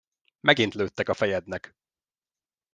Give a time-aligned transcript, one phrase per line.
[0.39, 1.75] Megint lőttek a fejednek!